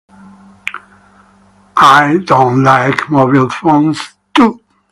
[1.77, 3.99] I don't like mobile phones,
[4.33, 4.59] too.